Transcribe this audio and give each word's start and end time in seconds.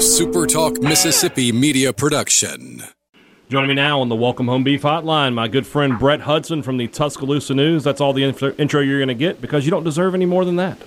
a 0.00 0.02
SuperTalk 0.02 0.82
Mississippi 0.82 1.52
media 1.52 1.92
production. 1.92 2.82
Joining 3.50 3.68
me 3.68 3.74
now 3.74 4.00
on 4.00 4.08
the 4.08 4.16
Welcome 4.16 4.48
Home 4.48 4.64
Beef 4.64 4.80
Hotline, 4.80 5.34
my 5.34 5.46
good 5.46 5.66
friend 5.66 5.98
Brett 5.98 6.22
Hudson 6.22 6.62
from 6.62 6.78
the 6.78 6.88
Tuscaloosa 6.88 7.52
News. 7.52 7.84
That's 7.84 8.00
all 8.00 8.14
the 8.14 8.24
intro 8.24 8.80
you're 8.80 8.98
going 8.98 9.08
to 9.08 9.14
get 9.14 9.42
because 9.42 9.66
you 9.66 9.70
don't 9.70 9.84
deserve 9.84 10.14
any 10.14 10.24
more 10.24 10.46
than 10.46 10.56
that. 10.56 10.78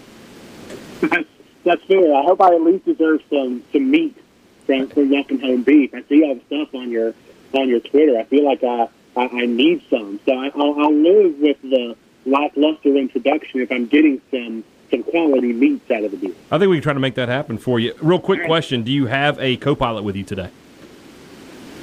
That's 1.63 1.83
fair. 1.83 2.15
I 2.15 2.23
hope 2.23 2.41
I 2.41 2.55
at 2.55 2.61
least 2.61 2.85
deserve 2.85 3.21
some 3.29 3.63
some 3.71 3.91
meat 3.91 4.17
from, 4.65 4.87
from 4.87 5.11
Welcome 5.11 5.39
Home 5.41 5.61
Beef. 5.61 5.93
I 5.93 6.01
see 6.09 6.23
all 6.23 6.33
the 6.33 6.41
stuff 6.47 6.73
on 6.73 6.89
your 6.89 7.13
on 7.53 7.69
your 7.69 7.81
Twitter. 7.81 8.17
I 8.17 8.23
feel 8.23 8.43
like 8.43 8.63
I 8.63 8.87
I, 9.15 9.43
I 9.43 9.45
need 9.45 9.83
some, 9.91 10.19
so 10.25 10.33
I, 10.33 10.47
I'll, 10.55 10.81
I'll 10.81 10.91
live 10.91 11.37
with 11.37 11.61
the 11.61 11.95
lackluster 12.25 12.97
introduction 12.97 13.61
if 13.61 13.71
I'm 13.71 13.85
getting 13.85 14.21
some 14.31 14.63
some 14.93 15.03
quality 15.03 15.51
meats 15.53 15.89
out 15.89 16.03
of 16.03 16.11
the 16.11 16.17
deal. 16.17 16.35
I 16.51 16.59
think 16.59 16.69
we 16.69 16.77
can 16.77 16.83
try 16.83 16.93
to 16.93 16.99
make 16.99 17.15
that 17.15 17.29
happen 17.29 17.57
for 17.57 17.79
you. 17.79 17.93
Real 18.01 18.19
quick 18.19 18.45
question: 18.45 18.83
Do 18.83 18.91
you 18.91 19.07
have 19.07 19.39
a 19.39 19.57
co-pilot 19.57 20.03
with 20.03 20.15
you 20.15 20.23
today? 20.23 20.49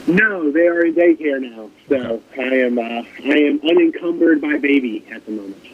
No, 0.06 0.50
they 0.50 0.66
are 0.66 0.84
in 0.86 0.94
daycare 0.94 1.40
now, 1.40 1.70
so 1.88 2.22
okay. 2.32 2.62
I 2.62 2.66
am 2.66 2.78
uh, 2.78 2.82
I 2.82 3.38
am 3.38 3.60
unencumbered 3.68 4.40
by 4.40 4.58
baby 4.58 5.04
at 5.10 5.24
the 5.26 5.32
moment. 5.32 5.66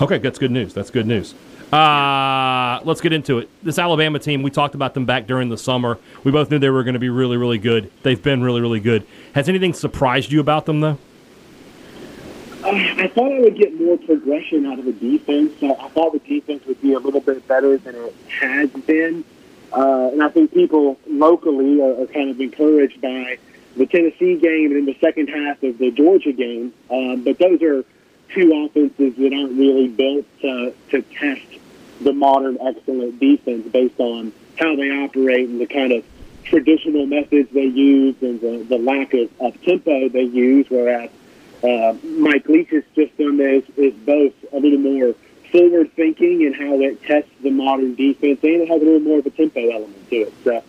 Okay, 0.00 0.18
that's 0.18 0.38
good 0.38 0.50
news. 0.50 0.72
That's 0.72 0.90
good 0.90 1.06
news. 1.06 1.34
Uh, 1.72 2.80
let's 2.84 3.00
get 3.02 3.12
into 3.12 3.38
it. 3.38 3.50
This 3.62 3.78
Alabama 3.78 4.18
team, 4.18 4.42
we 4.42 4.50
talked 4.50 4.74
about 4.74 4.94
them 4.94 5.04
back 5.04 5.26
during 5.26 5.50
the 5.50 5.58
summer. 5.58 5.98
We 6.24 6.32
both 6.32 6.50
knew 6.50 6.58
they 6.58 6.70
were 6.70 6.82
going 6.82 6.94
to 6.94 7.00
be 7.00 7.10
really, 7.10 7.36
really 7.36 7.58
good. 7.58 7.90
They've 8.02 8.22
been 8.22 8.42
really, 8.42 8.62
really 8.62 8.80
good. 8.80 9.06
Has 9.34 9.50
anything 9.50 9.74
surprised 9.74 10.32
you 10.32 10.40
about 10.40 10.64
them, 10.64 10.80
though? 10.80 10.98
I 12.98 13.06
thought 13.06 13.30
I 13.30 13.38
would 13.38 13.56
get 13.56 13.80
more 13.80 13.96
progression 13.96 14.66
out 14.66 14.80
of 14.80 14.84
the 14.84 14.92
defense. 14.92 15.52
So 15.60 15.76
I 15.76 15.88
thought 15.90 16.12
the 16.12 16.18
defense 16.18 16.66
would 16.66 16.82
be 16.82 16.94
a 16.94 16.98
little 16.98 17.20
bit 17.20 17.46
better 17.46 17.78
than 17.78 17.94
it 17.94 18.14
has 18.40 18.70
been. 18.70 19.24
Uh, 19.72 20.10
and 20.12 20.22
I 20.22 20.28
think 20.30 20.52
people 20.52 20.98
locally 21.06 21.80
are, 21.80 22.02
are, 22.02 22.06
kind 22.06 22.30
of 22.30 22.40
encouraged 22.40 23.00
by 23.00 23.38
the 23.76 23.86
Tennessee 23.86 24.36
game 24.36 24.72
and 24.72 24.78
in 24.78 24.86
the 24.86 24.96
second 25.00 25.28
half 25.28 25.62
of 25.62 25.78
the 25.78 25.92
Georgia 25.92 26.32
game. 26.32 26.72
Um, 26.90 27.22
but 27.22 27.38
those 27.38 27.62
are 27.62 27.84
two 28.34 28.64
offenses 28.64 29.14
that 29.16 29.32
aren't 29.32 29.58
really 29.58 29.88
built 29.88 30.26
to, 30.40 30.74
to 30.90 31.02
test 31.02 31.46
the 32.00 32.12
modern 32.12 32.58
excellent 32.60 33.20
defense 33.20 33.68
based 33.68 34.00
on 34.00 34.32
how 34.58 34.74
they 34.74 34.90
operate 34.90 35.48
and 35.48 35.60
the 35.60 35.66
kind 35.66 35.92
of 35.92 36.04
traditional 36.44 37.06
methods 37.06 37.48
they 37.52 37.66
use 37.66 38.16
and 38.22 38.40
the, 38.40 38.64
the 38.68 38.78
lack 38.78 39.14
of, 39.14 39.30
of 39.40 39.62
tempo 39.62 40.08
they 40.08 40.22
use, 40.22 40.66
whereas 40.68 41.10
uh, 41.62 41.94
Mike 42.04 42.48
Leach's 42.48 42.84
system 42.94 43.40
is, 43.40 43.64
is 43.76 43.94
both 43.94 44.32
a 44.52 44.58
little 44.58 44.78
more 44.78 45.14
forward 45.50 45.92
thinking 45.94 46.42
in 46.42 46.52
how 46.52 46.80
it 46.80 47.02
tests 47.02 47.30
the 47.42 47.50
modern 47.50 47.94
defense, 47.94 48.38
and 48.42 48.62
it 48.62 48.68
has 48.68 48.80
a 48.80 48.84
little 48.84 49.00
more 49.00 49.18
of 49.18 49.26
a 49.26 49.30
tempo 49.30 49.68
element 49.70 50.08
to 50.10 50.16
it. 50.16 50.34
So 50.44 50.62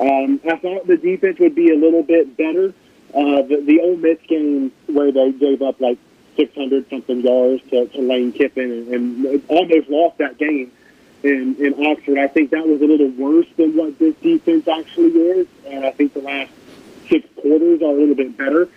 um, 0.00 0.40
I 0.44 0.56
thought 0.56 0.86
the 0.86 0.96
defense 0.96 1.38
would 1.38 1.54
be 1.54 1.72
a 1.72 1.76
little 1.76 2.02
bit 2.02 2.36
better. 2.36 2.72
Uh, 3.12 3.42
the, 3.42 3.62
the 3.64 3.80
Ole 3.80 3.96
Miss 3.96 4.18
game 4.28 4.70
where 4.86 5.10
they 5.10 5.32
gave 5.32 5.62
up 5.62 5.80
like 5.80 5.98
600 6.36 6.88
something 6.88 7.20
yards 7.22 7.62
to, 7.70 7.86
to 7.88 8.00
Lane 8.00 8.32
Kiffin 8.32 8.70
and, 8.70 8.88
and 8.88 9.42
almost 9.48 9.88
lost 9.88 10.18
that 10.18 10.38
game 10.38 10.70
in, 11.24 11.56
in 11.56 11.86
Oxford. 11.86 12.18
I 12.18 12.28
think 12.28 12.50
that 12.50 12.66
was 12.66 12.80
a 12.80 12.86
little 12.86 13.10
worse 13.10 13.48
than 13.56 13.76
what 13.76 13.98
this 13.98 14.14
defense 14.16 14.68
actually 14.68 15.10
is, 15.10 15.48
and 15.66 15.84
I 15.84 15.90
think 15.90 16.14
the 16.14 16.20
last 16.20 16.52
six 17.08 17.26
quarters 17.34 17.82
are 17.82 17.86
a 17.86 17.98
little 17.98 18.14
bit 18.14 18.36
better 18.36 18.68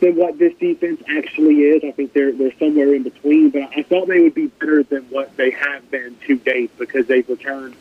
than 0.00 0.16
what 0.16 0.38
this 0.38 0.54
defense 0.54 1.02
actually 1.08 1.60
is. 1.60 1.82
I 1.84 1.92
think 1.92 2.12
they're 2.12 2.32
they're 2.32 2.56
somewhere 2.58 2.94
in 2.94 3.02
between, 3.02 3.50
but 3.50 3.70
I 3.76 3.82
thought 3.82 4.08
they 4.08 4.20
would 4.20 4.34
be 4.34 4.46
better 4.46 4.82
than 4.82 5.02
what 5.04 5.36
they 5.36 5.50
have 5.50 5.90
been 5.90 6.16
to 6.26 6.36
date 6.36 6.76
because 6.78 7.06
they've 7.06 7.28
returned 7.28 7.74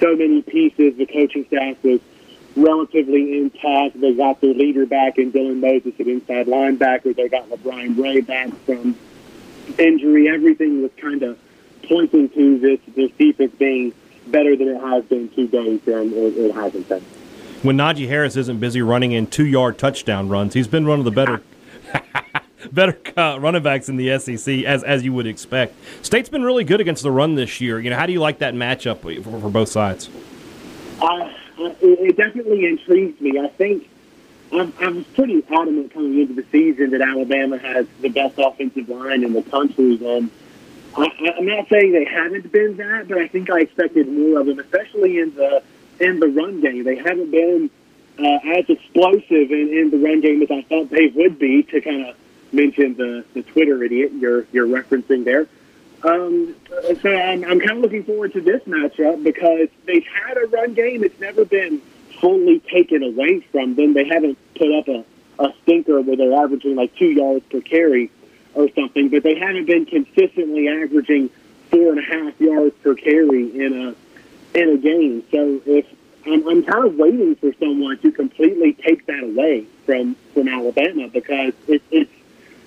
so 0.00 0.14
many 0.16 0.42
pieces. 0.42 0.96
The 0.96 1.06
coaching 1.06 1.46
staff 1.46 1.82
was 1.82 2.00
relatively 2.56 3.38
intact. 3.38 4.00
They 4.00 4.14
got 4.14 4.40
their 4.40 4.54
leader 4.54 4.86
back 4.86 5.18
in 5.18 5.32
Dylan 5.32 5.60
Moses 5.60 5.98
at 5.98 6.06
inside 6.06 6.46
linebacker. 6.46 7.14
They 7.14 7.28
got 7.28 7.48
LaBryan 7.48 7.98
Ray 7.98 8.20
back 8.20 8.50
from 8.64 8.96
injury. 9.78 10.28
Everything 10.28 10.82
was 10.82 10.90
kind 11.00 11.22
of 11.22 11.38
pointing 11.84 12.28
to 12.30 12.58
this 12.58 12.80
this 12.94 13.10
defense 13.12 13.52
being 13.58 13.92
better 14.26 14.56
than 14.56 14.68
it 14.68 14.80
has 14.80 15.04
been 15.04 15.28
to 15.30 15.46
date, 15.46 15.86
and 15.86 16.12
it, 16.12 16.36
it 16.36 16.54
hasn't 16.54 16.88
been. 16.88 17.04
When 17.66 17.76
Najee 17.76 18.06
Harris 18.06 18.36
isn't 18.36 18.60
busy 18.60 18.80
running 18.80 19.10
in 19.10 19.26
two 19.26 19.44
yard 19.44 19.76
touchdown 19.76 20.28
runs, 20.28 20.54
he's 20.54 20.68
been 20.68 20.86
one 20.86 21.00
of 21.00 21.04
the 21.04 21.10
better. 21.10 21.42
better 22.72 22.96
uh, 23.16 23.40
running 23.40 23.64
backs 23.64 23.88
in 23.88 23.96
the 23.96 24.16
SEC, 24.20 24.62
as 24.62 24.84
as 24.84 25.02
you 25.02 25.12
would 25.12 25.26
expect. 25.26 25.74
State's 26.00 26.28
been 26.28 26.44
really 26.44 26.62
good 26.62 26.80
against 26.80 27.02
the 27.02 27.10
run 27.10 27.34
this 27.34 27.60
year. 27.60 27.80
You 27.80 27.90
know, 27.90 27.96
how 27.96 28.06
do 28.06 28.12
you 28.12 28.20
like 28.20 28.38
that 28.38 28.54
matchup 28.54 29.00
for, 29.00 29.40
for 29.40 29.50
both 29.50 29.68
sides? 29.68 30.08
Uh, 31.02 31.28
it 31.58 32.16
definitely 32.16 32.66
intrigues 32.66 33.20
me. 33.20 33.36
I 33.40 33.48
think 33.48 33.90
I'm, 34.52 34.72
I'm 34.78 35.02
pretty 35.02 35.42
adamant 35.50 35.92
coming 35.92 36.20
into 36.20 36.34
the 36.34 36.46
season 36.52 36.90
that 36.90 37.00
Alabama 37.00 37.58
has 37.58 37.88
the 38.00 38.10
best 38.10 38.38
offensive 38.38 38.88
line 38.88 39.24
in 39.24 39.32
the 39.32 39.42
country, 39.42 39.98
I, 40.96 41.08
I'm 41.36 41.44
not 41.44 41.68
saying 41.68 41.92
they 41.92 42.04
haven't 42.04 42.52
been 42.52 42.76
that, 42.76 43.08
but 43.08 43.18
I 43.18 43.26
think 43.26 43.50
I 43.50 43.60
expected 43.60 44.06
more 44.08 44.38
of 44.38 44.46
them, 44.46 44.60
especially 44.60 45.18
in 45.18 45.34
the 45.34 45.64
in 46.00 46.20
the 46.20 46.28
run 46.28 46.60
game. 46.60 46.84
They 46.84 46.96
haven't 46.96 47.30
been 47.30 47.70
uh, 48.18 48.38
as 48.58 48.68
explosive 48.68 49.50
in, 49.50 49.70
in 49.72 49.90
the 49.90 49.98
run 49.98 50.20
game 50.20 50.42
as 50.42 50.50
I 50.50 50.62
thought 50.62 50.90
they 50.90 51.08
would 51.08 51.38
be. 51.38 51.62
To 51.64 51.80
kind 51.80 52.06
of 52.06 52.16
mention 52.52 52.96
the 52.96 53.24
the 53.34 53.42
Twitter 53.42 53.82
idiot 53.82 54.12
you're 54.12 54.46
you're 54.52 54.66
referencing 54.66 55.24
there. 55.24 55.46
Um, 56.02 56.54
so 57.02 57.10
I'm, 57.10 57.42
I'm 57.44 57.58
kind 57.58 57.72
of 57.72 57.78
looking 57.78 58.04
forward 58.04 58.32
to 58.34 58.40
this 58.40 58.62
matchup 58.64 59.24
because 59.24 59.68
they've 59.86 60.06
had 60.06 60.36
a 60.36 60.46
run 60.46 60.74
game. 60.74 61.02
It's 61.02 61.18
never 61.18 61.44
been 61.44 61.80
fully 62.20 62.60
taken 62.60 63.02
away 63.02 63.40
from 63.40 63.74
them. 63.74 63.94
They 63.94 64.04
haven't 64.04 64.38
put 64.54 64.72
up 64.72 64.88
a, 64.88 65.04
a 65.38 65.54
stinker 65.62 66.00
where 66.02 66.16
they're 66.16 66.34
averaging 66.34 66.76
like 66.76 66.94
two 66.96 67.10
yards 67.10 67.44
per 67.50 67.60
carry 67.60 68.10
or 68.54 68.68
something, 68.74 69.08
but 69.08 69.22
they 69.22 69.38
haven't 69.38 69.66
been 69.66 69.86
consistently 69.86 70.68
averaging 70.68 71.30
four 71.70 71.92
and 71.92 71.98
a 71.98 72.02
half 72.02 72.40
yards 72.40 72.74
per 72.82 72.94
carry 72.94 73.58
in 73.58 73.72
a 73.88 73.94
in 74.56 74.70
a 74.70 74.78
game. 74.78 75.22
So 75.30 75.60
if 75.66 75.86
I'm, 76.26 76.46
I'm 76.48 76.62
kind 76.64 76.86
of 76.86 76.96
waiting 76.96 77.36
for 77.36 77.52
someone 77.60 77.98
to 77.98 78.10
completely 78.10 78.72
take 78.72 79.06
that 79.06 79.22
away 79.22 79.66
from 79.84 80.16
from 80.34 80.48
Alabama 80.48 81.08
because 81.08 81.52
it, 81.68 81.82
it's 81.90 82.10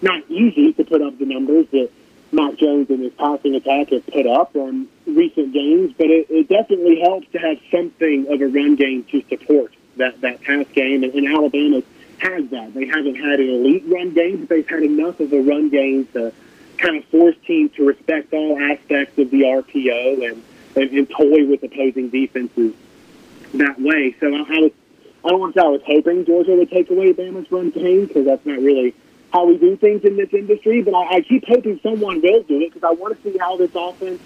not 0.02 0.24
easy 0.30 0.74
to 0.74 0.84
put 0.84 1.02
up 1.02 1.18
the 1.18 1.26
numbers 1.26 1.68
that 1.72 1.90
Mac 2.32 2.56
Jones 2.58 2.90
and 2.90 3.02
his 3.02 3.14
passing 3.14 3.56
attack 3.56 3.90
have 3.90 4.06
put 4.08 4.28
up 4.28 4.56
on 4.56 4.88
recent 5.08 5.52
games, 5.52 5.94
but 5.98 6.08
it, 6.08 6.28
it 6.30 6.48
definitely 6.48 7.00
helps 7.02 7.28
to 7.32 7.40
have 7.40 7.58
something 7.72 8.28
of 8.32 8.42
a 8.42 8.48
run 8.48 8.76
game 8.76 9.04
to 9.06 9.24
support 9.28 9.74
that, 9.98 10.22
that 10.22 10.42
pass 10.42 10.66
game. 10.74 11.04
And, 11.04 11.14
and 11.14 11.28
Alabama 11.28 11.82
has 12.20 12.48
that. 12.52 12.74
They 12.74 12.86
haven't 12.86 13.16
had 13.16 13.40
an 13.40 13.50
elite 13.50 13.84
run 13.88 14.14
game, 14.14 14.42
but 14.42 14.50
they've 14.50 14.70
had 14.70 14.84
enough 14.84 15.20
of 15.20 15.34
a 15.34 15.42
run 15.42 15.70
game 15.70 16.06
to 16.14 16.32
kind 16.78 16.98
of 16.98 17.06
force 17.06 17.36
teams 17.46 17.72
to 17.74 17.86
respect 17.86 18.32
all 18.32 18.60
aspects 18.60 19.18
of 19.18 19.32
the 19.32 19.42
RPO 19.42 20.32
and, 20.32 20.44
and, 20.80 20.90
and 20.92 21.10
toy 21.10 21.46
with 21.46 21.64
opposing 21.64 22.10
defenses 22.10 22.74
that 23.54 23.80
way. 23.80 24.16
So 24.20 24.28
I, 24.34 24.40
I 24.40 24.60
was, 24.60 24.72
I 25.26 25.30
don't 25.30 25.40
want 25.40 25.54
to 25.54 25.60
say 25.60 25.66
I 25.66 25.70
was 25.70 25.82
hoping 25.86 26.26
Georgia 26.26 26.56
would 26.56 26.70
take 26.70 26.90
away 26.90 27.14
Bama's 27.14 27.52
run 27.52 27.70
game 27.72 28.06
because 28.06 28.26
that's 28.26 28.46
not 28.46 28.60
really– 28.60 28.96
how 29.32 29.46
we 29.46 29.58
do 29.58 29.76
things 29.78 30.04
in 30.04 30.18
this 30.18 30.34
industry, 30.34 30.82
but 30.82 30.94
I, 30.94 31.18
I 31.18 31.22
keep 31.22 31.46
hoping 31.48 31.80
someone 31.84 32.22
will 32.22 32.44
do 32.44 32.62
it 32.62 32.74
because 32.74 32.84
I 32.84 32.94
want 32.94 33.22
to 33.22 33.32
see 33.32 33.38
how 33.38 33.58
this 33.58 33.72
offense 33.76 34.22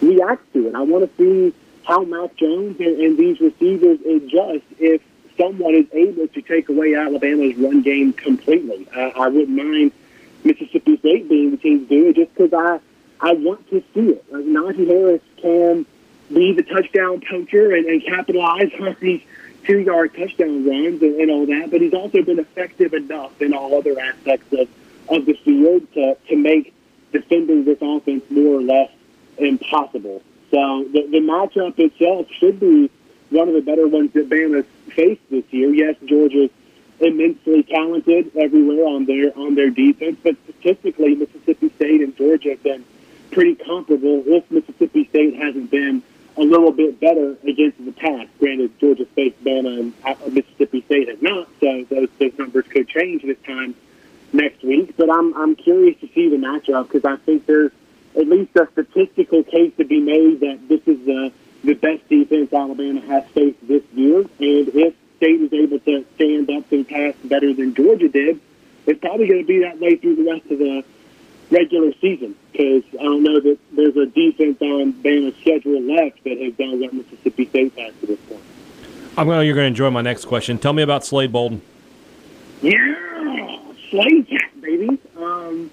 reacts 0.00 0.46
to 0.54 0.68
it. 0.68 0.74
I 0.74 0.82
want 0.82 1.04
to 1.04 1.16
see 1.16 1.56
how 1.84 2.04
Mac 2.04 2.34
Jones 2.36 2.80
and, 2.80 3.00
and 3.00 3.18
these 3.18 3.40
receivers 3.40 4.00
adjust 4.00 4.64
if 4.78 5.02
someone 5.36 5.74
is 5.74 5.86
able 5.92 6.26
to 6.28 6.42
take 6.42 6.68
away 6.68 6.94
Alabama's 6.94 7.56
run 7.56 7.82
game 7.82 8.12
completely. 8.12 8.88
Uh, 8.96 9.10
I 9.14 9.28
wouldn't 9.28 9.56
mind 9.56 9.92
Mississippi 10.42 10.96
State 10.98 11.28
being 11.28 11.50
the 11.50 11.56
team 11.58 11.80
to 11.80 11.86
do 11.86 12.08
it 12.08 12.16
just 12.16 12.34
because 12.34 12.52
I, 12.54 12.80
I 13.20 13.34
want 13.34 13.68
to 13.70 13.82
see 13.94 14.12
it. 14.12 14.24
Like 14.32 14.44
Najee 14.44 14.86
Harris 14.86 15.22
can 15.36 15.84
be 16.32 16.52
the 16.52 16.62
touchdown 16.62 17.22
poacher 17.28 17.74
and, 17.74 17.86
and 17.86 18.04
capitalize 18.04 18.70
on 18.80 18.96
these 19.00 19.22
two 19.64 19.78
yard 19.80 20.14
touchdown 20.14 20.66
runs 20.66 21.02
and, 21.02 21.20
and 21.20 21.30
all 21.30 21.46
that, 21.46 21.70
but 21.70 21.80
he's 21.80 21.94
also 21.94 22.22
been 22.22 22.38
effective 22.38 22.94
enough 22.94 23.40
in 23.42 23.52
all 23.52 23.74
other 23.74 23.98
aspects 23.98 24.52
of, 24.52 24.68
of 25.08 25.26
the 25.26 25.34
field 25.44 25.92
to, 25.94 26.16
to 26.28 26.36
make 26.36 26.72
defending 27.12 27.64
this 27.64 27.78
offense 27.80 28.24
more 28.30 28.58
or 28.58 28.62
less 28.62 28.90
impossible. 29.38 30.22
So 30.50 30.84
the, 30.92 31.06
the 31.10 31.20
matchup 31.20 31.78
itself 31.78 32.28
should 32.38 32.60
be 32.60 32.90
one 33.30 33.48
of 33.48 33.54
the 33.54 33.60
better 33.60 33.88
ones 33.88 34.12
that 34.12 34.28
Bama's 34.28 34.66
faced 34.94 35.22
this 35.30 35.44
year. 35.50 35.74
Yes, 35.74 35.96
Georgia's 36.04 36.50
immensely 37.00 37.62
talented 37.64 38.34
everywhere 38.36 38.86
on 38.86 39.04
their 39.04 39.36
on 39.36 39.54
their 39.54 39.70
defense, 39.70 40.18
but 40.22 40.36
statistically, 40.44 41.14
Mississippi 41.14 41.70
State 41.70 42.00
and 42.00 42.16
Georgia 42.16 42.50
have 42.50 42.62
been 42.62 42.84
pretty 43.32 43.56
comparable. 43.56 44.22
If 44.26 44.50
Mississippi 44.50 45.06
State 45.08 45.36
hasn't 45.36 45.70
been 45.70 46.02
little 46.58 46.72
bit 46.72 47.00
better 47.00 47.36
against 47.46 47.84
the 47.84 47.92
pass. 47.92 48.26
Granted, 48.38 48.78
Georgia 48.78 49.06
State, 49.12 49.42
Bama, 49.44 49.80
and 49.80 49.94
uh, 50.04 50.14
Mississippi 50.30 50.82
State 50.82 51.08
have 51.08 51.22
not, 51.22 51.48
so 51.60 51.84
those, 51.90 52.08
those 52.18 52.38
numbers 52.38 52.66
could 52.68 52.88
change 52.88 53.22
this 53.22 53.38
time 53.46 53.74
next 54.32 54.62
week. 54.62 54.96
But 54.96 55.10
I'm 55.10 55.34
I'm 55.34 55.56
curious 55.56 55.98
to 56.00 56.08
see 56.14 56.28
the 56.28 56.36
matchup 56.36 56.88
because 56.88 57.04
I 57.04 57.16
think 57.16 57.46
there's 57.46 57.72
at 58.16 58.28
least 58.28 58.56
a 58.56 58.68
statistical 58.72 59.44
case 59.44 59.72
to 59.76 59.84
be 59.84 60.00
made 60.00 60.40
that 60.40 60.68
this 60.68 60.80
is 60.86 61.04
the 61.04 61.32
the 61.64 61.74
best 61.74 62.08
defense 62.08 62.52
Alabama 62.52 63.00
has 63.00 63.24
faced 63.30 63.66
this 63.66 63.82
year. 63.94 64.20
And 64.20 64.68
if 64.68 64.94
State 65.16 65.40
is 65.40 65.52
able 65.52 65.80
to 65.80 66.04
stand 66.14 66.50
up 66.50 66.68
the 66.68 66.84
task 66.84 67.18
better 67.24 67.52
than 67.52 67.74
Georgia 67.74 68.08
did, 68.08 68.40
it's 68.86 69.00
probably 69.00 69.26
going 69.26 69.40
to 69.40 69.46
be 69.46 69.60
that 69.60 69.80
way 69.80 69.96
through 69.96 70.16
the 70.16 70.30
rest 70.30 70.46
of 70.50 70.58
the 70.58 70.84
regular 71.50 71.92
season 72.00 72.34
because 72.52 72.82
I 72.98 73.04
don't 73.04 73.22
know 73.22 73.40
that 73.40 73.58
there's 73.72 73.96
a 73.96 74.06
defense 74.06 74.60
on 74.60 74.92
Bama's 74.94 75.36
schedule 75.40 75.80
left 75.80 76.22
that 76.24 76.38
has 76.38 76.54
done 76.54 76.80
what 76.80 76.92
Mississippi 76.92 77.46
State 77.46 77.78
has 77.78 77.94
to 78.00 78.06
this 78.06 78.20
point. 78.28 78.42
I'm 79.16 79.26
going. 79.26 79.46
You're 79.46 79.54
going 79.54 79.64
to 79.64 79.68
enjoy 79.68 79.90
my 79.90 80.02
next 80.02 80.26
question. 80.26 80.58
Tell 80.58 80.72
me 80.72 80.82
about 80.82 81.04
Slade 81.04 81.32
Bolden. 81.32 81.62
Yeah, 82.60 83.58
Slade 83.90 84.28
cat, 84.28 84.60
baby. 84.60 84.98
Um, 85.16 85.70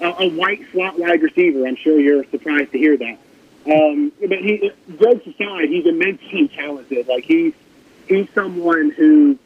a, 0.00 0.06
a 0.06 0.28
white 0.30 0.60
slot 0.72 0.98
wide 0.98 1.22
receiver. 1.22 1.66
I'm 1.66 1.76
sure 1.76 1.98
you're 1.98 2.24
surprised 2.26 2.72
to 2.72 2.78
hear 2.78 2.96
that. 2.96 3.18
Um, 3.66 4.12
but 4.20 4.38
he, 4.38 4.72
jokes 5.00 5.26
aside, 5.26 5.68
he's 5.68 5.86
immensely 5.86 6.48
talented. 6.48 7.06
Like 7.06 7.24
he's 7.24 7.54
he's 8.08 8.28
someone 8.34 8.90
who 8.90 9.38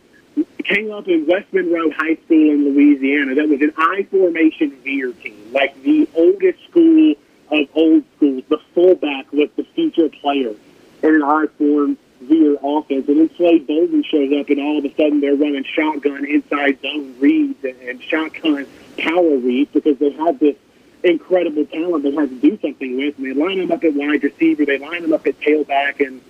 came 0.65 0.91
up 0.91 1.09
in 1.09 1.27
West 1.27 1.53
Monroe 1.53 1.91
High 1.91 2.17
School 2.25 2.51
in 2.51 2.65
Louisiana. 2.65 3.35
That 3.35 3.49
was 3.49 3.61
an 3.61 3.73
I 3.77 4.07
formation 4.11 4.71
veer 4.83 5.13
team, 5.13 5.53
like 5.53 5.81
the 5.83 6.09
oldest 6.15 6.63
school 6.69 7.15
of 7.51 7.69
old 7.75 8.05
schools. 8.17 8.45
The 8.49 8.59
fullback 8.75 9.33
was 9.33 9.49
the 9.57 9.65
feature 9.75 10.09
player 10.09 10.55
in 11.03 11.15
an 11.15 11.23
I 11.23 11.47
form 11.59 11.97
veer 12.21 12.57
offense. 12.63 13.09
And 13.09 13.19
then 13.21 13.31
Slade 13.37 13.67
Bolden 13.67 14.03
shows 14.03 14.33
up, 14.39 14.49
and 14.49 14.61
all 14.61 14.79
of 14.79 14.85
a 14.85 14.95
sudden 14.97 15.21
they're 15.21 15.37
running 15.37 15.65
shotgun 15.65 16.25
inside 16.25 16.81
zone 16.83 17.15
reads 17.21 17.65
and, 17.65 18.03
shotgun 18.03 18.67
power 18.99 19.37
reads 19.37 19.71
because 19.73 19.99
they 19.99 20.11
have 20.13 20.39
this 20.39 20.57
incredible 21.05 21.65
talent 21.67 22.03
they 22.03 22.13
have 22.13 22.29
to 22.29 22.37
do 22.37 22.59
something 22.61 22.97
with. 22.97 23.17
And 23.19 23.27
they 23.27 23.35
line 23.35 23.59
them 23.59 23.71
up 23.71 23.85
at 23.85 23.95
wide 23.95 24.25
receiver, 24.25 24.65
they 24.65 24.79
line 24.79 25.03
them 25.03 25.13
up 25.13 25.27
at 25.27 25.39
tailback, 25.41 26.05
and 26.05 26.21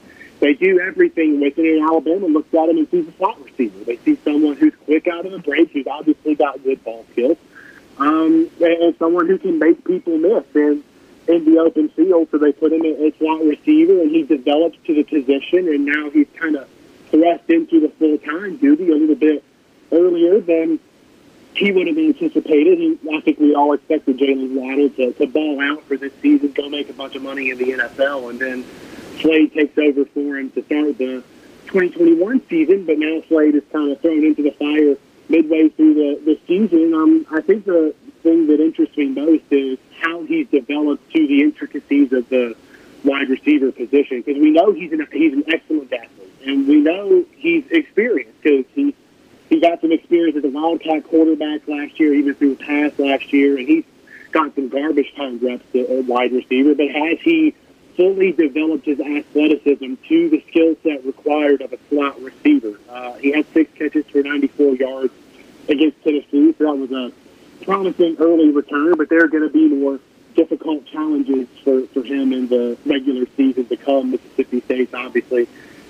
they 0.40 0.54
do 0.54 0.80
everything 0.80 1.40
with 1.40 1.58
it. 1.58 1.78
And 1.78 1.88
Alabama 1.88 2.26
looks 2.26 2.52
at 2.54 2.68
him 2.68 2.78
and 2.78 2.90
sees 2.90 3.08
a 3.08 3.12
slot 3.12 3.42
receiver. 3.44 3.84
They 3.84 3.96
see 3.98 4.18
someone 4.24 4.56
who's 4.56 4.74
quick 4.84 5.08
out 5.08 5.26
of 5.26 5.32
the 5.32 5.38
break, 5.38 5.70
who's 5.72 5.86
obviously 5.86 6.34
got 6.34 6.62
good 6.62 6.82
ball 6.84 7.04
skills, 7.12 7.38
um, 7.98 8.50
and 8.60 8.96
someone 8.98 9.26
who 9.26 9.38
can 9.38 9.58
make 9.58 9.84
people 9.84 10.18
miss. 10.18 10.44
And 10.54 10.82
in 11.28 11.44
the 11.44 11.58
open 11.58 11.88
field, 11.90 12.28
so 12.30 12.38
they 12.38 12.52
put 12.52 12.72
him 12.72 12.84
at 12.84 13.18
slot 13.18 13.44
receiver, 13.44 14.00
and 14.00 14.10
he 14.10 14.22
develops 14.22 14.78
to 14.86 14.94
the 14.94 15.02
position, 15.02 15.68
and 15.68 15.84
now 15.84 16.10
he's 16.10 16.28
kind 16.38 16.56
of 16.56 16.68
thrust 17.10 17.48
into 17.48 17.80
the 17.80 17.88
full 17.88 18.18
time 18.18 18.56
duty 18.56 18.90
a 18.90 18.94
little 18.94 19.14
bit 19.14 19.42
earlier 19.92 20.40
than 20.40 20.78
he 21.54 21.72
would 21.72 21.86
have 21.86 21.98
anticipated. 21.98 22.78
And 22.78 22.98
I 23.12 23.20
think 23.20 23.38
we 23.38 23.54
all 23.54 23.72
expected 23.72 24.18
Jaylen 24.18 24.54
Waddle 24.54 24.90
to, 24.90 25.12
to 25.14 25.26
ball 25.26 25.60
out 25.60 25.82
for 25.84 25.96
this 25.96 26.12
season, 26.22 26.52
go 26.52 26.68
make 26.68 26.90
a 26.90 26.92
bunch 26.92 27.16
of 27.16 27.22
money 27.22 27.50
in 27.50 27.58
the 27.58 27.72
NFL, 27.72 28.30
and 28.30 28.38
then 28.38 28.64
Slade 29.20 29.52
takes 29.52 29.76
over 29.78 30.04
for 30.06 30.38
him 30.38 30.50
to 30.52 30.62
start 30.64 30.98
the 30.98 31.22
2021 31.66 32.46
season. 32.48 32.84
But 32.86 32.98
now 32.98 33.22
Slade 33.28 33.54
is 33.54 33.62
kind 33.72 33.92
of 33.92 34.00
thrown 34.00 34.24
into 34.24 34.42
the 34.42 34.52
fire 34.52 34.96
midway 35.28 35.68
through 35.70 35.94
the, 35.94 36.20
the 36.24 36.40
season. 36.46 36.94
Um, 36.94 37.26
I 37.30 37.40
think 37.40 37.64
the 37.64 37.94
thing 38.22 38.46
that 38.46 38.60
interests 38.60 38.96
me 38.96 39.06
most 39.06 39.44
is 39.50 39.78
how 40.00 40.24
he's 40.24 40.48
developed 40.48 41.10
to 41.12 41.26
the 41.26 41.42
intricacies 41.42 42.12
of 42.12 42.28
the 42.28 42.56
wide 43.04 43.28
receiver 43.28 43.70
position 43.70 44.20
because 44.22 44.40
we 44.40 44.50
know 44.50 44.72
he's 44.72 44.92
an 44.92 45.06
he's 45.12 45.32
an 45.32 45.44
excellent 45.46 45.92
athlete 45.92 46.26
and 46.46 46.66
we 46.66 46.76
know 46.76 47.24
he's 47.36 47.64
experienced 47.70 48.40
because 48.40 48.64
he 48.74 48.94
he 49.48 49.60
got 49.60 49.80
some 49.80 49.92
experience 49.92 50.36
as 50.36 50.44
a 50.44 50.48
wildcat 50.48 51.04
quarterback 51.04 51.68
last 51.68 52.00
year, 52.00 52.14
even 52.14 52.34
through 52.34 52.56
pass 52.56 52.98
last 52.98 53.32
year, 53.32 53.56
and 53.56 53.68
he's 53.68 53.84
got 54.32 54.54
some 54.56 54.68
garbage 54.68 55.14
time 55.14 55.38
reps 55.38 55.64
at 55.74 56.04
wide 56.04 56.32
receiver. 56.32 56.74
But 56.74 56.90
has 56.90 57.20
he 57.20 57.54
fully 57.96 58.32
developed 58.32 58.86
his 58.86 59.00
athleticism 59.00 59.94
to 60.08 60.28
the 60.28 60.44
skill 60.48 60.76
set 60.82 61.04
required 61.04 61.62
of 61.62 61.72
a 61.72 61.78
slot 61.88 62.20
receiver? 62.20 62.78
Uh, 62.88 63.14
he 63.14 63.32
had 63.32 63.46
six 63.52 63.72
catches 63.76 64.06
for 64.06 64.22
94 64.22 64.76
yards 64.76 65.14
against 65.68 66.02
Tennessee, 66.02 66.54
so 66.58 66.64
that 66.64 66.76
was 66.76 66.92
a 66.92 67.12
promising 67.64 68.16
early 68.18 68.50
return, 68.50 68.94
but 68.96 69.08
there 69.08 69.24
are 69.24 69.28
going 69.28 69.42
to 69.42 69.50
be 69.50 69.68
more 69.68 69.98
difficult 70.34 70.84
challenges 70.86 71.48
for, 71.64 71.86
for 71.88 72.02
him 72.02 72.32
in 72.32 72.46
the 72.48 72.76
regular 72.84 73.26
season 73.36 73.66
to 73.66 73.76
come. 73.76 74.12
Mississippi 74.12 74.60
State's 74.60 74.94
obviously 74.94 75.48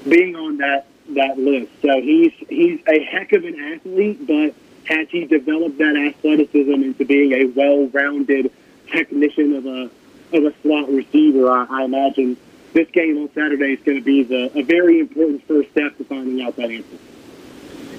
being 0.08 0.36
on 0.36 0.58
that 0.58 0.86
that 1.10 1.38
list. 1.38 1.70
So 1.82 2.00
he's 2.00 2.32
he's 2.48 2.80
a 2.88 3.02
heck 3.04 3.32
of 3.32 3.44
an 3.44 3.58
athlete, 3.60 4.26
but 4.26 4.54
has 4.84 5.08
he 5.10 5.24
developed 5.24 5.78
that 5.78 5.96
athleticism 5.96 6.72
into 6.72 7.04
being 7.04 7.32
a 7.32 7.44
well-rounded 7.46 8.52
technician 8.88 9.54
of 9.54 9.66
a 9.66 9.90
of 10.32 10.44
a 10.44 10.54
slot 10.62 10.88
receiver? 10.88 11.50
I, 11.50 11.66
I 11.68 11.84
imagine 11.84 12.36
this 12.72 12.88
game 12.90 13.18
on 13.18 13.30
Saturday 13.34 13.72
is 13.72 13.80
going 13.80 13.98
to 13.98 14.04
be 14.04 14.22
the 14.22 14.58
a 14.58 14.62
very 14.62 15.00
important 15.00 15.46
first 15.46 15.70
step 15.70 15.96
to 15.98 16.04
finding 16.04 16.42
out 16.42 16.56
that 16.56 16.70
answer. 16.70 16.98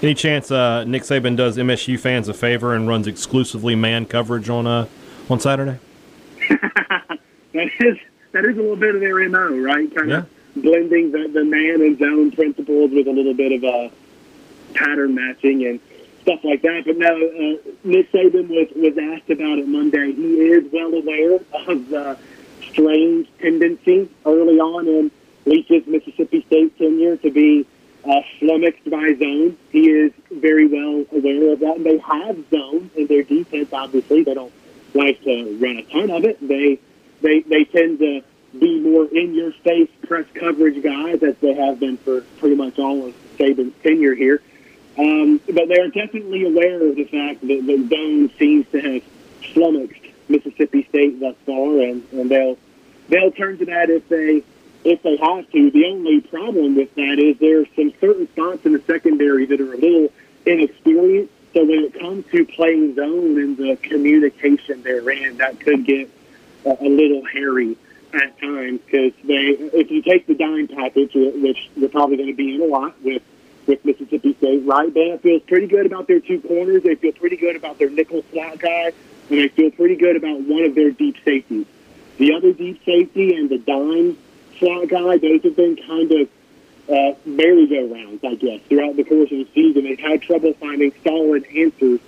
Any 0.02 0.14
chance 0.14 0.52
uh, 0.52 0.84
Nick 0.84 1.02
Saban 1.02 1.36
does 1.36 1.58
MSU 1.58 2.00
fans 2.00 2.28
a 2.28 2.34
favor 2.34 2.76
and 2.76 2.88
runs 2.88 3.08
exclusively 3.08 3.76
man 3.76 4.06
coverage 4.06 4.50
on 4.50 4.68
uh, 4.68 4.88
on 5.30 5.40
Saturday? 5.40 5.80
that 6.50 7.20
is 7.54 7.98
that 8.32 8.46
is 8.46 8.58
a 8.58 8.62
little 8.62 8.76
bit 8.76 8.94
of 8.94 9.02
their 9.02 9.28
mo, 9.30 9.58
right? 9.58 9.94
Kind 9.96 10.10
yeah. 10.10 10.18
of 10.18 10.30
blending 10.56 11.12
the, 11.12 11.28
the 11.28 11.44
man 11.44 11.82
and 11.82 11.98
zone 11.98 12.32
principles 12.32 12.92
with 12.92 13.08
a 13.08 13.12
little 13.12 13.34
bit 13.34 13.52
of 13.52 13.64
a 13.64 13.92
pattern 14.74 15.16
matching 15.16 15.66
and 15.66 15.80
stuff 16.28 16.44
like 16.44 16.62
that. 16.62 16.84
But 16.86 16.98
no, 16.98 17.08
uh, 17.08 17.72
Nick 17.84 18.12
Saban 18.12 18.50
was 18.50 18.68
was 18.76 18.98
asked 18.98 19.30
about 19.30 19.60
it 19.60 19.68
Monday. 19.68 20.12
He 20.12 20.36
is 20.42 20.72
well 20.72 20.94
aware 20.94 21.36
of 21.68 21.90
the 21.90 22.18
strange 22.70 23.28
tendency 23.40 24.10
early 24.26 24.60
on 24.60 24.88
in 24.88 25.12
Leach's 25.46 25.88
Mississippi 25.88 26.44
State 26.48 26.78
tenure 26.78 27.16
to 27.18 27.32
be 27.32 27.66
uh, 28.04 28.22
flummoxed 28.40 28.90
by 28.90 29.14
zone. 29.18 29.58
He 29.72 29.90
is 29.90 30.12
very 30.32 30.68
well 30.68 31.06
aware 31.12 31.54
of 31.54 31.60
that. 31.62 31.78
And 31.78 31.86
they 31.86 31.98
have 32.00 32.38
zone 32.50 32.92
in 32.96 33.08
their 33.08 33.24
defense. 33.24 33.70
Obviously, 33.72 34.24
they 34.24 34.34
don't 34.34 34.54
like 34.94 35.22
to 35.24 35.58
run 35.60 35.78
a 35.78 35.84
ton 35.84 36.12
of 36.12 36.26
it. 36.26 36.46
They 36.46 36.80
they 37.22 37.40
they 37.42 37.64
tend 37.64 38.00
to 38.00 38.22
be 38.60 38.80
more 38.80 39.06
in 39.06 39.34
your 39.34 39.52
face 39.52 39.90
press 40.04 40.26
coverage 40.34 40.82
guys 40.84 41.24
as 41.24 41.36
they 41.38 41.54
have 41.54 41.80
been 41.80 41.98
for 41.98 42.22
pretty 42.40 42.56
much 42.56 42.80
all 42.80 43.08
of 43.08 43.14
Saban's 43.38 43.74
tenure 43.82 44.16
here. 44.16 44.42
Um, 44.98 45.40
but 45.46 45.68
they're 45.68 45.90
definitely 45.90 46.46
aware 46.46 46.88
of 46.88 46.96
the 46.96 47.04
fact 47.06 47.42
that 47.42 47.48
the 47.66 47.88
zone 47.88 48.32
seems 48.40 48.66
to 48.72 48.82
have 48.82 49.04
flummoxed 49.54 50.02
Mississippi 50.28 50.86
State 50.90 51.20
thus 51.20 51.36
far, 51.46 51.82
and, 51.82 52.04
and 52.12 52.30
they'll 52.30 52.58
they'll 53.08 53.32
turn 53.32 53.58
to 53.60 53.66
that 53.66 53.90
if 53.90 54.08
they 54.10 54.44
if 54.84 55.02
they 55.04 55.18
have 55.18 55.50
to. 55.52 55.72
The 55.72 55.86
only 55.86 56.22
problem 56.22 56.76
with 56.76 56.94
that 56.96 57.20
is 57.20 57.38
there's 57.40 57.68
some 57.76 57.94
certain 58.02 58.28
spots 58.30 58.66
in 58.66 58.74
the 58.74 58.82
secondary 58.88 59.46
that 59.46 59.62
are 59.62 59.74
a 59.74 59.78
little 59.78 60.12
inexperienced. 60.46 61.34
So 61.54 61.64
when 61.64 61.86
it 61.86 62.00
comes 62.00 62.26
to 62.32 62.46
playing 62.46 62.96
zone 62.96 63.38
and 63.40 63.58
the 63.58 63.78
communication 63.78 64.82
therein, 64.84 65.38
that 65.38 65.60
could 65.60 65.86
get 65.86 66.10
a, 66.66 66.70
a 66.70 66.90
little 66.90 67.24
hairy 67.26 67.78
at 68.14 68.40
times 68.40 68.80
because 68.86 69.14
they, 69.24 69.58
if 69.74 69.92
you 69.92 70.02
take 70.02 70.28
the 70.28 70.36
dime 70.36 70.68
package, 70.68 71.12
which 71.14 71.70
they're 71.76 71.90
probably 71.90 72.18
going 72.18 72.30
to 72.30 72.36
be 72.36 72.56
in 72.56 72.62
a 72.62 72.66
lot 72.66 73.02
with 73.04 73.22
with 73.68 73.84
Mississippi 73.86 74.34
State, 74.36 74.66
right? 74.66 74.92
Bama 74.94 75.22
feels 75.22 75.44
pretty 75.44 75.68
good 75.68 75.86
about 75.86 76.08
their 76.08 76.20
two 76.20 76.42
corners. 76.42 76.84
They 76.84 76.96
feel 76.96 77.12
pretty 77.12 77.38
good 77.38 77.56
about 77.56 77.78
their 77.78 77.90
nickel 77.90 78.24
slot 78.32 78.60
guy, 78.60 78.94
and 79.30 79.40
they 79.40 79.50
feel 79.50 79.72
pretty 79.72 79.96
good 79.96 80.16
about 80.16 80.42
one 80.42 80.64
of 80.64 80.74
their 80.74 80.92
deep 80.92 81.18
safeties. 81.24 81.68
The 82.18 82.34
other 82.34 82.54
deep 82.54 82.84
safety 82.86 83.36
and 83.36 83.50
the 83.50 83.60
dime 83.60 84.18
slot 84.58 84.88
guy, 84.88 85.18
those 85.18 85.44
have 85.44 85.56
been 85.56 85.76
kind 85.76 86.12
of 86.12 86.30
uh, 86.90 87.18
merry-go-rounds, 87.26 88.24
I 88.24 88.36
guess, 88.36 88.62
throughout 88.70 88.96
the 88.96 89.04
course 89.04 89.32
of 89.32 89.38
the 89.38 89.48
season. 89.54 89.84
They've 89.84 90.00
had 90.00 90.22
trouble 90.22 90.54
finding 90.54 90.94
solid 91.04 91.46
answers 91.56 92.00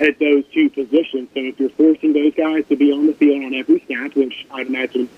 at 0.00 0.18
those 0.18 0.44
two 0.52 0.70
positions. 0.70 1.28
So 1.34 1.40
if 1.40 1.60
you're 1.60 1.70
forcing 1.70 2.14
those 2.14 2.34
guys 2.34 2.66
to 2.68 2.76
be 2.76 2.92
on 2.92 3.06
the 3.06 3.12
field 3.12 3.44
on 3.44 3.54
every 3.54 3.84
snap, 3.86 4.16
which 4.16 4.46
I'd 4.50 4.66
imagine 4.66 5.08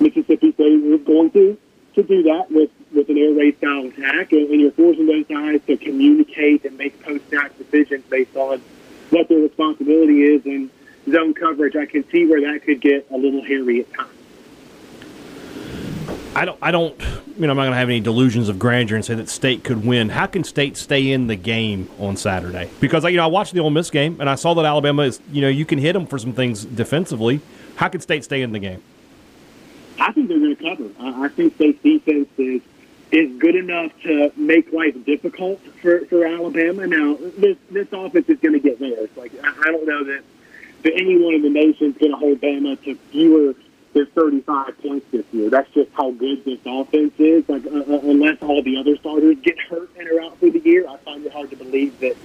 Mississippi 0.00 0.52
State 0.52 0.82
was 0.82 1.00
going 1.02 1.30
to 1.30 1.56
to 1.96 2.02
do 2.02 2.22
that 2.22 2.50
with 2.50 2.70
with 2.92 3.08
an 3.08 3.18
air 3.18 3.32
raid 3.32 3.58
style 3.58 3.86
attack, 3.86 4.32
and, 4.32 4.48
and 4.50 4.60
you're 4.60 4.70
forcing 4.70 5.06
those 5.06 5.26
guys 5.26 5.60
to 5.66 5.76
communicate 5.76 6.64
and 6.64 6.78
make 6.78 7.02
post 7.02 7.28
snap 7.28 7.56
decisions 7.58 8.04
based 8.08 8.36
on 8.36 8.62
what 9.10 9.28
their 9.28 9.38
responsibility 9.38 10.22
is 10.22 10.46
in 10.46 10.70
zone 11.10 11.34
coverage. 11.34 11.74
I 11.74 11.86
can 11.86 12.08
see 12.10 12.26
where 12.26 12.40
that 12.40 12.62
could 12.62 12.80
get 12.80 13.06
a 13.10 13.16
little 13.16 13.42
hairy 13.42 13.80
at 13.80 13.92
times. 13.92 14.10
I 16.34 16.44
don't, 16.44 16.58
I 16.60 16.70
don't, 16.70 17.00
you 17.38 17.46
know, 17.46 17.50
I'm 17.50 17.56
not 17.56 17.62
going 17.62 17.70
to 17.70 17.78
have 17.78 17.88
any 17.88 18.00
delusions 18.00 18.50
of 18.50 18.58
grandeur 18.58 18.94
and 18.94 19.02
say 19.02 19.14
that 19.14 19.30
State 19.30 19.64
could 19.64 19.86
win. 19.86 20.10
How 20.10 20.26
can 20.26 20.44
State 20.44 20.76
stay 20.76 21.10
in 21.10 21.28
the 21.28 21.36
game 21.36 21.88
on 21.98 22.16
Saturday? 22.16 22.68
Because, 22.78 23.04
you 23.04 23.16
know, 23.16 23.24
I 23.24 23.28
watched 23.28 23.54
the 23.54 23.60
Ole 23.60 23.70
Miss 23.70 23.88
game 23.88 24.20
and 24.20 24.28
I 24.28 24.34
saw 24.34 24.52
that 24.52 24.66
Alabama 24.66 25.02
is, 25.02 25.18
you 25.32 25.40
know, 25.40 25.48
you 25.48 25.64
can 25.64 25.78
hit 25.78 25.94
them 25.94 26.06
for 26.06 26.18
some 26.18 26.34
things 26.34 26.66
defensively. 26.66 27.40
How 27.76 27.88
can 27.88 28.02
State 28.02 28.22
stay 28.22 28.42
in 28.42 28.52
the 28.52 28.58
game? 28.58 28.82
I 29.98 30.12
think 30.12 30.28
they're 30.28 30.38
going 30.38 30.56
to 30.56 30.62
cover. 30.62 30.90
I, 31.00 31.24
I 31.24 31.28
think 31.28 31.54
State's 31.54 31.82
defense 31.82 32.28
is 32.38 33.38
good 33.38 33.56
enough 33.56 33.92
to 34.02 34.32
make 34.36 34.72
life 34.72 34.94
difficult 35.04 35.60
for, 35.80 36.04
for 36.06 36.26
Alabama. 36.26 36.86
Now, 36.86 37.16
this 37.38 37.56
this 37.70 37.88
offense 37.92 38.28
is 38.28 38.38
going 38.40 38.54
to 38.54 38.60
get 38.60 38.78
theirs. 38.78 39.08
Like 39.16 39.32
I, 39.42 39.48
I 39.48 39.64
don't 39.72 39.86
know 39.86 40.04
that 40.04 40.22
that 40.82 40.92
anyone 40.94 41.34
in 41.34 41.42
the 41.42 41.50
nation 41.50 41.92
is 41.92 41.98
going 41.98 42.12
to 42.12 42.18
hold 42.18 42.40
Bama 42.40 42.82
to 42.84 42.94
fewer 43.10 43.54
than 43.92 44.06
35 44.06 44.82
points 44.82 45.06
this 45.10 45.24
year. 45.32 45.50
That's 45.50 45.70
just 45.72 45.90
how 45.92 46.10
good 46.12 46.44
this 46.44 46.60
offense 46.66 47.14
is. 47.18 47.48
Like, 47.48 47.66
uh, 47.66 47.70
uh, 47.70 48.00
unless 48.04 48.42
all 48.42 48.62
the 48.62 48.76
other 48.76 48.96
starters 48.96 49.36
get 49.42 49.58
hurt 49.58 49.90
and 49.98 50.08
are 50.08 50.20
out 50.22 50.38
for 50.38 50.50
the 50.50 50.60
year, 50.60 50.86
I 50.88 50.96
find 50.98 51.24
it 51.24 51.32
hard 51.32 51.50
to 51.50 51.56
believe 51.56 51.98
that 52.00 52.16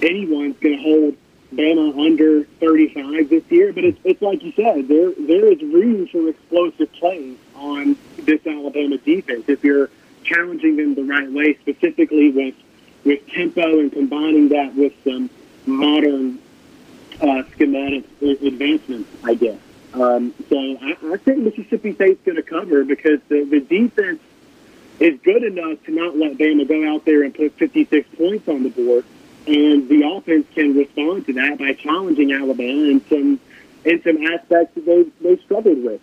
anyone's 0.00 0.56
going 0.60 0.76
to 0.76 0.82
hold 0.82 1.16
Bama 1.52 2.06
under 2.06 2.44
35 2.44 3.28
this 3.28 3.42
year. 3.50 3.72
But 3.72 3.84
it's, 3.84 3.98
it's 4.04 4.22
like 4.22 4.42
you 4.42 4.52
said, 4.52 4.88
there 4.88 5.12
there 5.18 5.52
is 5.52 5.60
room 5.62 6.06
for 6.06 6.28
explosive 6.28 6.92
plays 6.92 7.36
on 7.56 7.96
this 8.18 8.46
Alabama 8.46 8.98
defense 9.20 9.44
if 9.48 9.64
you're 9.64 9.90
challenging 10.24 10.76
them 10.76 10.94
the 10.94 11.04
right 11.04 11.30
way, 11.30 11.56
specifically 11.60 12.30
with 12.30 12.54
with 13.04 13.26
tempo 13.28 13.78
and 13.78 13.92
combining 13.92 14.48
that 14.48 14.74
with 14.74 14.92
some 15.04 15.30
modern 15.66 16.38
uh, 17.20 17.42
schematic 17.52 18.04
advancements, 18.20 19.08
I 19.24 19.34
guess. 19.34 19.58
Um, 19.94 20.34
so 20.48 20.58
I, 20.58 20.96
I 21.12 21.16
think 21.16 21.38
Mississippi 21.38 21.94
State's 21.94 22.22
going 22.24 22.36
to 22.36 22.42
cover 22.42 22.84
because 22.84 23.20
the, 23.28 23.44
the 23.44 23.60
defense 23.60 24.20
is 25.00 25.18
good 25.22 25.44
enough 25.44 25.82
to 25.84 25.92
not 25.92 26.16
let 26.16 26.36
Bama 26.36 26.68
go 26.68 26.94
out 26.94 27.04
there 27.04 27.22
and 27.22 27.34
put 27.34 27.52
56 27.54 28.08
points 28.16 28.48
on 28.48 28.64
the 28.64 28.70
board, 28.70 29.04
and 29.46 29.88
the 29.88 30.02
offense 30.02 30.46
can 30.54 30.74
respond 30.74 31.26
to 31.26 31.32
that 31.34 31.58
by 31.58 31.72
challenging 31.72 32.32
Alabama 32.32 32.90
in 32.90 33.04
some 33.08 33.40
in 33.84 34.02
some 34.02 34.26
aspects 34.26 34.74
that 34.74 34.84
they 34.84 35.04
they 35.22 35.40
struggled 35.42 35.82
with. 35.82 36.00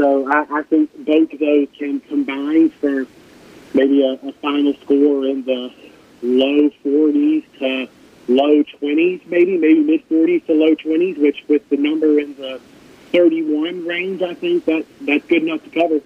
So 0.00 0.26
I, 0.32 0.60
I 0.60 0.62
think 0.62 0.90
both 1.04 1.28
those 1.38 1.68
can 1.78 2.00
combine 2.00 2.70
for 2.70 3.06
maybe 3.74 4.02
a, 4.02 4.12
a 4.26 4.32
final 4.32 4.72
score 4.82 5.26
in 5.26 5.44
the 5.44 5.70
low 6.22 6.70
40s 6.82 7.44
to 7.58 7.86
low 8.26 8.64
20s, 8.64 9.26
maybe 9.26 9.58
maybe 9.58 9.80
mid 9.80 10.08
40s 10.08 10.46
to 10.46 10.54
low 10.54 10.74
20s, 10.74 11.18
which 11.18 11.44
with 11.48 11.68
the 11.68 11.76
number 11.76 12.18
in 12.18 12.34
the 12.36 12.58
31 13.12 13.86
range, 13.86 14.22
I 14.22 14.32
think 14.32 14.64
that 14.64 14.86
that's 15.02 15.26
good 15.26 15.42
enough 15.42 15.62
to 15.64 15.70
cover. 15.70 16.00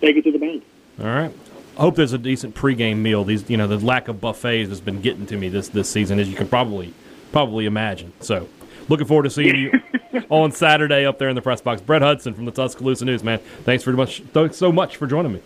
Take 0.00 0.16
it 0.16 0.22
to 0.22 0.30
the 0.30 0.38
bank. 0.38 0.62
All 1.00 1.06
right. 1.06 1.34
I 1.76 1.80
hope 1.80 1.96
there's 1.96 2.12
a 2.12 2.18
decent 2.18 2.54
pregame 2.54 2.98
meal. 2.98 3.24
These, 3.24 3.50
you 3.50 3.56
know, 3.56 3.66
the 3.66 3.78
lack 3.78 4.06
of 4.06 4.20
buffets 4.20 4.68
has 4.68 4.80
been 4.80 5.00
getting 5.00 5.26
to 5.26 5.36
me 5.36 5.48
this 5.48 5.68
this 5.70 5.90
season, 5.90 6.20
as 6.20 6.28
you 6.28 6.36
can 6.36 6.46
probably 6.46 6.94
probably 7.32 7.66
imagine. 7.66 8.12
So, 8.20 8.48
looking 8.90 9.06
forward 9.06 9.22
to 9.22 9.30
seeing 9.30 9.56
you 9.56 9.72
on 10.28 10.52
Saturday 10.52 11.06
up 11.06 11.18
there 11.18 11.28
in 11.30 11.34
the 11.34 11.42
press 11.42 11.60
box. 11.62 11.80
Brett 11.80 12.02
Hudson 12.02 12.34
from 12.34 12.44
the 12.44 12.50
Tuscaloosa 12.50 13.04
News, 13.04 13.24
man. 13.24 13.38
Thanks 13.64 13.84
very 13.84 13.96
much. 13.96 14.20
Thanks 14.32 14.58
so 14.58 14.70
much 14.70 14.96
for 14.96 15.06
joining 15.06 15.32
me. 15.32 15.40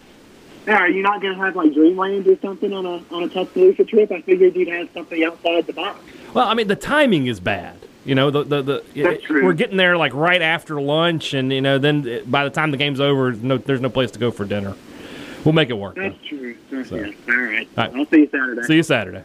Now, 0.67 0.79
are 0.79 0.89
you 0.89 1.03
not 1.03 1.21
going 1.21 1.35
to 1.37 1.41
have 1.45 1.55
like 1.55 1.75
Dreamland 1.75 2.27
or 2.27 2.39
something 2.41 2.73
on 2.73 2.87
a 2.87 3.05
on 3.15 3.23
a 3.25 3.29
Tuscaloosa 3.29 3.85
trip? 3.85 4.11
I 4.11 4.23
figured 4.23 4.57
you'd 4.57 4.69
have 4.69 4.89
something 4.95 5.23
outside 5.23 5.67
the 5.67 5.75
box. 5.75 6.01
Well, 6.33 6.49
I 6.49 6.55
mean, 6.55 6.69
the 6.69 6.77
timing 6.77 7.27
is 7.27 7.39
bad. 7.39 7.77
You 8.07 8.15
know, 8.15 8.31
the 8.31 8.45
the, 8.45 8.63
the 8.63 8.85
That's 9.03 9.23
true. 9.25 9.45
we're 9.45 9.53
getting 9.53 9.77
there 9.77 9.97
like 9.99 10.15
right 10.15 10.41
after 10.41 10.81
lunch, 10.81 11.35
and 11.35 11.53
you 11.53 11.61
know, 11.61 11.79
then 11.79 12.23
by 12.31 12.45
the 12.45 12.51
time 12.51 12.71
the 12.71 12.77
game's 12.79 13.01
over, 13.01 13.33
no, 13.33 13.59
there's 13.59 13.83
no 13.83 13.91
place 13.91 14.11
to 14.13 14.19
go 14.19 14.31
for 14.31 14.47
dinner. 14.47 14.75
We'll 15.45 15.53
make 15.53 15.69
it 15.69 15.75
work. 15.75 15.97
That's 15.97 16.15
though. 16.23 16.29
true. 16.39 16.57
That's 16.71 16.89
So-. 16.89 16.97
All 16.97 17.03
right. 17.03 17.19
All 17.29 17.35
right. 17.37 17.95
I'll 17.95 18.07
see 18.07 18.21
you 18.21 18.29
Saturday. 18.31 18.63
See 18.63 18.77
you 18.77 18.83
Saturday. 18.83 19.25